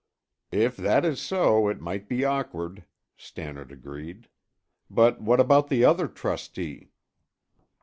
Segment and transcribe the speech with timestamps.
[0.55, 2.85] "If that is so, it might be awkward,"
[3.17, 4.29] Stannard agreed.
[4.89, 6.89] "But what about the other trustee?"